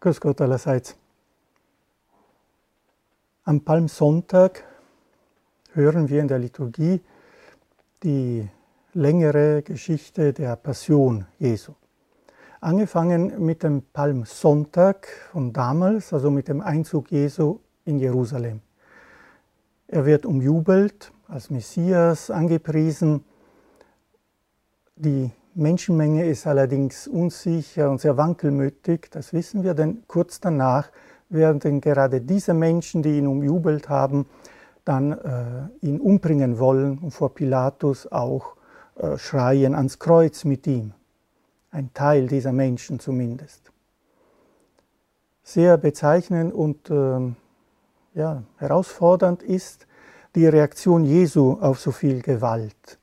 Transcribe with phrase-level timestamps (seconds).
[0.00, 0.96] Grüß Gott allerseits.
[3.44, 4.64] Am Palmsonntag
[5.72, 7.00] hören wir in der Liturgie
[8.02, 8.48] die
[8.94, 11.74] längere Geschichte der Passion Jesu.
[12.60, 18.62] Angefangen mit dem Palmsonntag von damals, also mit dem Einzug Jesu in Jerusalem.
[19.86, 23.22] Er wird umjubelt, als Messias angepriesen.
[24.96, 30.90] Die Menschenmenge ist allerdings unsicher und sehr wankelmütig, das wissen wir, denn kurz danach
[31.28, 34.26] werden gerade diese Menschen, die ihn umjubelt haben,
[34.84, 38.56] dann äh, ihn umbringen wollen und vor Pilatus auch
[38.96, 40.94] äh, schreien ans Kreuz mit ihm.
[41.70, 43.70] Ein Teil dieser Menschen zumindest.
[45.42, 47.34] Sehr bezeichnend und äh,
[48.14, 49.87] ja, herausfordernd ist
[50.34, 52.98] die Reaktion Jesu auf so viel Gewalt.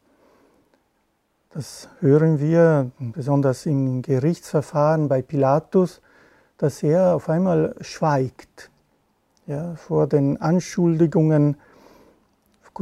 [1.52, 6.02] Das hören wir besonders im Gerichtsverfahren bei Pilatus,
[6.58, 8.70] dass er auf einmal schweigt
[9.48, 11.58] ja, vor den Anschuldigungen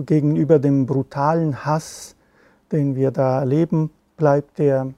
[0.06, 2.16] gegenüber dem brutalen Hass,
[2.72, 4.92] den wir da erleben, bleibt er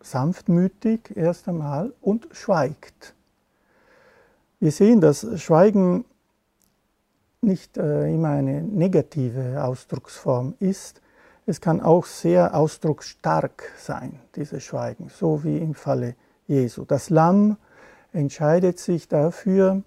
[0.00, 3.14] sanftmütig erst einmal und schweigt.
[4.58, 6.04] Wir sehen, dass Schweigen
[7.42, 11.00] nicht äh, immer eine negative Ausdrucksform ist.
[11.44, 16.14] Es kann auch sehr ausdrucksstark sein, dieses Schweigen, so wie im Falle
[16.46, 16.84] Jesu.
[16.84, 17.56] Das Lamm
[18.12, 19.82] entscheidet sich dafür,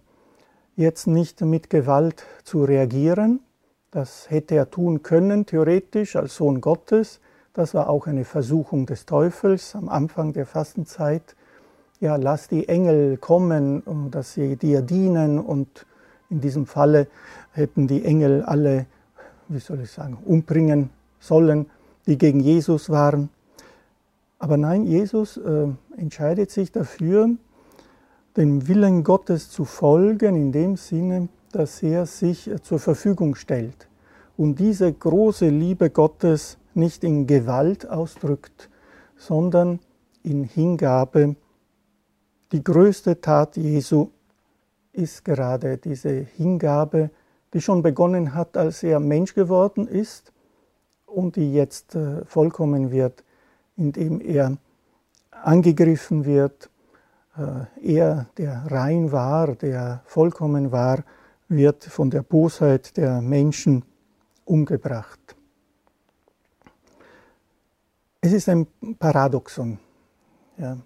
[0.76, 3.39] jetzt nicht mit Gewalt zu reagieren.
[3.89, 7.22] Das hätte er tun können, theoretisch, als Sohn Gottes.
[7.53, 11.38] Das war auch eine Versuchung des Teufels am Anfang der Fastenzeit.
[12.02, 15.86] Ja, lass die Engel kommen, dass sie dir dienen und
[16.30, 17.08] in diesem Falle
[17.52, 18.86] hätten die Engel alle,
[19.48, 21.67] wie soll ich sagen, umbringen sollen,
[22.08, 23.30] die gegen Jesus waren.
[24.40, 25.67] Aber nein, Jesus äh,
[25.98, 27.30] entscheidet sich dafür,
[28.38, 33.88] dem Willen Gottes zu folgen, in dem Sinne, dass er sich zur Verfügung stellt
[34.38, 38.70] und diese große Liebe Gottes nicht in Gewalt ausdrückt,
[39.16, 39.80] sondern
[40.23, 41.36] in Hingabe.
[42.52, 44.10] Die größte Tat Jesu
[44.95, 47.10] ist gerade diese Hingabe,
[47.54, 50.32] die schon begonnen hat, als er Mensch geworden ist
[51.06, 53.23] und die jetzt äh, vollkommen wird,
[53.78, 54.58] indem er
[55.32, 56.70] angegriffen wird.
[57.38, 61.04] Äh, er, der rein war, der vollkommen war,
[61.48, 63.84] wird von der Bosheit der Menschen
[64.45, 65.20] umgebracht.
[68.22, 68.67] Es ist ein
[68.98, 69.78] Paradoxon.
[70.58, 70.78] Ja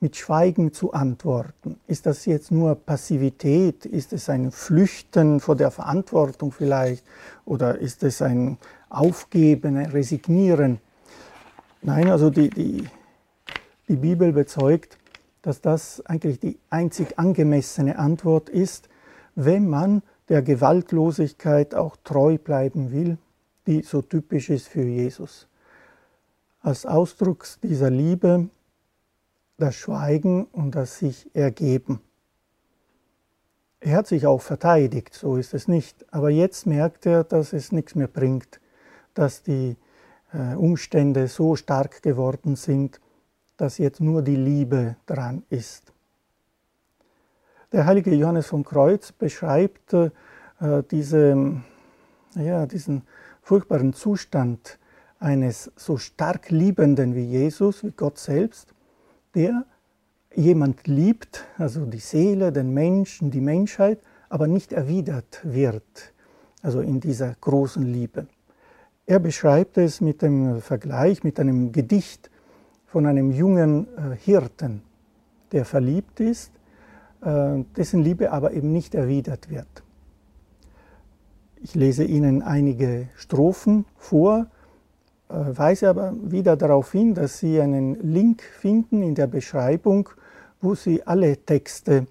[0.00, 1.80] mit Schweigen zu antworten.
[1.86, 3.84] Ist das jetzt nur Passivität?
[3.84, 7.04] Ist es ein Flüchten vor der Verantwortung vielleicht?
[7.44, 10.78] Oder ist es ein Aufgeben, ein Resignieren?
[11.82, 12.84] Nein, also die, die,
[13.88, 14.98] die Bibel bezeugt,
[15.42, 18.88] dass das eigentlich die einzig angemessene Antwort ist,
[19.34, 23.18] wenn man der Gewaltlosigkeit auch treu bleiben will,
[23.66, 25.48] die so typisch ist für Jesus.
[26.60, 28.48] Als Ausdruck dieser Liebe
[29.58, 32.00] das Schweigen und das sich ergeben.
[33.80, 36.06] Er hat sich auch verteidigt, so ist es nicht.
[36.12, 38.60] Aber jetzt merkt er, dass es nichts mehr bringt,
[39.14, 39.76] dass die
[40.32, 43.00] äh, Umstände so stark geworden sind,
[43.56, 45.92] dass jetzt nur die Liebe dran ist.
[47.72, 50.10] Der heilige Johannes vom Kreuz beschreibt äh,
[50.90, 51.60] diese,
[52.34, 53.02] ja, diesen
[53.42, 54.78] furchtbaren Zustand
[55.18, 58.74] eines so stark Liebenden wie Jesus, wie Gott selbst,
[59.38, 59.64] der
[60.34, 66.12] jemand liebt, also die Seele, den Menschen, die Menschheit, aber nicht erwidert wird,
[66.60, 68.26] also in dieser großen Liebe.
[69.06, 72.30] Er beschreibt es mit dem Vergleich, mit einem Gedicht
[72.86, 74.82] von einem jungen äh, Hirten,
[75.52, 76.50] der verliebt ist,
[77.22, 79.84] äh, dessen Liebe aber eben nicht erwidert wird.
[81.62, 84.48] Ich lese Ihnen einige Strophen vor,
[85.28, 90.08] weise aber wieder darauf hin, dass Sie einen Link finden in der Beschreibung,
[90.60, 92.06] wo Sie alle Texte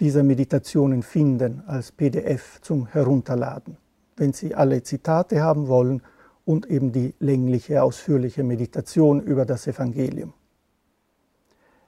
[0.00, 3.76] dieser Meditationen finden als PDF zum Herunterladen,
[4.16, 6.02] wenn Sie alle Zitate haben wollen
[6.44, 10.32] und eben die längliche, ausführliche Meditation über das Evangelium.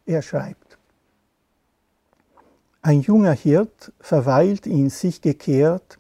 [0.07, 0.79] Er schreibt,
[2.83, 5.99] ein junger Hirt verweilt in sich gekehrt,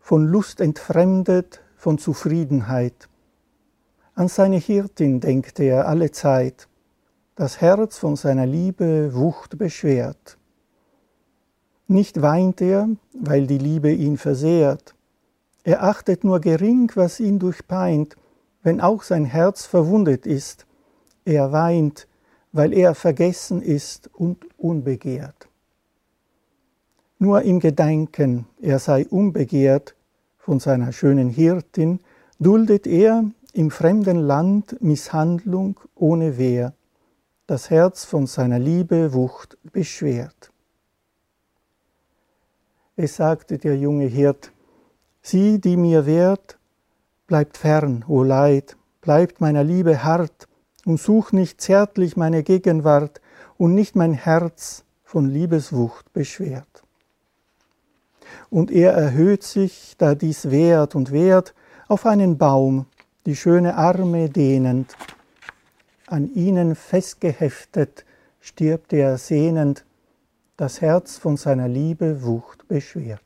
[0.00, 3.08] von Lust entfremdet, von Zufriedenheit,
[4.14, 6.68] an seine Hirtin denkte er alle Zeit,
[7.34, 10.38] das Herz von seiner Liebe Wucht beschwert.
[11.86, 14.94] Nicht weint er, weil die Liebe ihn versehrt,
[15.64, 18.16] Er achtet nur gering, was ihn durchpeint,
[18.62, 20.66] wenn auch sein Herz verwundet ist.
[21.24, 22.08] Er weint,
[22.50, 25.48] weil er vergessen ist und unbegehrt.
[27.18, 29.94] Nur im Gedenken, er sei unbegehrt
[30.36, 32.00] von seiner schönen Hirtin,
[32.40, 36.74] duldet er im fremden Land Misshandlung ohne Wehr,
[37.46, 40.50] das Herz von seiner Liebe Wucht beschwert.
[42.96, 44.52] Es sagte der junge Hirt,
[45.22, 46.58] Sie, die mir wehrt,
[47.26, 50.48] bleibt fern, o Leid, bleibt meiner Liebe hart
[50.84, 53.20] und such nicht zärtlich meine Gegenwart
[53.56, 56.82] und nicht mein Herz von Liebeswucht beschwert.
[58.50, 61.54] Und er erhöht sich, da dies wehrt und wehrt,
[61.86, 62.86] auf einen Baum,
[63.26, 64.96] die schöne Arme dehnend.
[66.06, 68.04] An ihnen festgeheftet
[68.40, 69.84] stirbt er sehnend,
[70.56, 73.22] das Herz von seiner Liebe Wucht beschwert.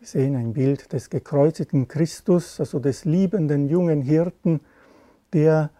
[0.00, 4.60] Sie sehen ein Bild des gekreuzigten Christus, also des liebenden jungen Hirten,
[5.32, 5.70] der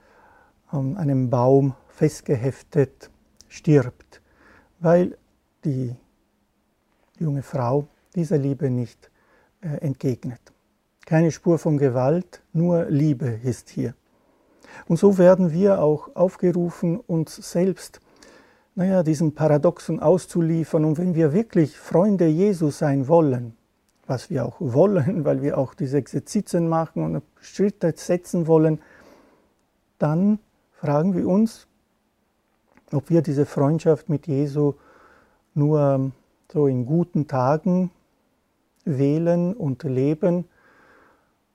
[0.69, 3.11] an einem Baum festgeheftet
[3.49, 4.23] stirbt,
[4.79, 5.19] weil
[5.65, 5.97] die
[7.19, 9.12] junge Frau dieser Liebe nicht
[9.63, 10.41] entgegnet.
[11.07, 13.95] Keine Spur von Gewalt, nur Liebe ist hier.
[14.87, 18.01] Und so werden wir auch aufgerufen, uns selbst,
[18.75, 20.85] naja, diesen Paradoxen auszuliefern.
[20.85, 23.57] Und wenn wir wirklich Freunde Jesu sein wollen,
[24.07, 28.81] was wir auch wollen, weil wir auch diese Exerzitien machen und Schritte setzen wollen,
[29.99, 30.39] dann
[30.73, 31.67] fragen wir uns,
[32.93, 34.75] ob wir diese Freundschaft mit Jesu
[35.55, 36.11] nur
[36.53, 37.91] so in guten Tagen
[38.85, 40.45] wählen und leben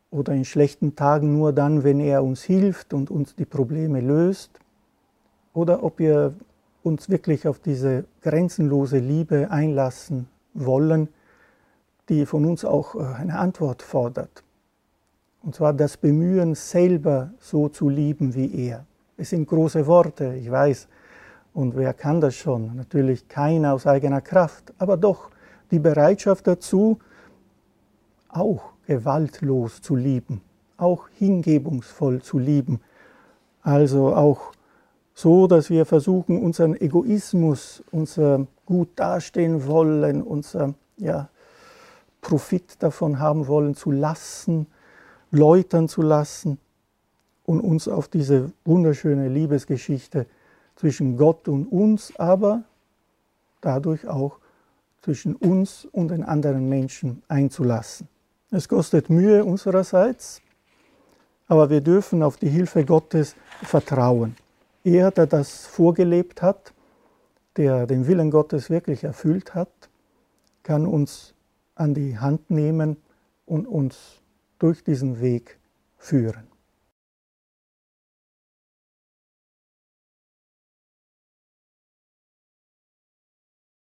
[0.09, 4.59] oder in schlechten Tagen nur dann, wenn er uns hilft und uns die Probleme löst,
[5.53, 6.35] oder ob wir
[6.83, 11.09] uns wirklich auf diese grenzenlose Liebe einlassen wollen,
[12.09, 14.43] die von uns auch äh, eine Antwort fordert.
[15.43, 18.85] Und zwar das Bemühen, selber so zu lieben wie er.
[19.17, 20.87] Es sind große Worte, ich weiß.
[21.53, 22.75] Und wer kann das schon?
[22.75, 25.31] Natürlich keiner aus eigener Kraft, aber doch
[25.71, 26.99] die Bereitschaft dazu,
[28.39, 30.41] auch gewaltlos zu lieben,
[30.77, 32.79] auch hingebungsvoll zu lieben.
[33.61, 34.53] Also auch
[35.13, 41.29] so, dass wir versuchen, unseren Egoismus, unser gut dastehen wollen, unser ja,
[42.21, 44.67] Profit davon haben wollen, zu lassen,
[45.31, 46.59] läutern zu lassen
[47.45, 50.27] und uns auf diese wunderschöne Liebesgeschichte
[50.75, 52.63] zwischen Gott und uns, aber
[53.61, 54.39] dadurch auch
[55.01, 58.07] zwischen uns und den anderen Menschen einzulassen.
[58.49, 60.41] Es kostet Mühe unsererseits,
[61.47, 64.37] aber wir dürfen auf die Hilfe Gottes vertrauen.
[64.85, 66.73] Er, der das vorgelebt hat,
[67.57, 69.89] der den Willen Gottes wirklich erfüllt hat,
[70.63, 71.33] kann uns
[71.75, 72.95] an die Hand nehmen
[73.45, 74.21] und uns
[74.59, 75.59] durch diesen Weg
[75.97, 76.47] führen.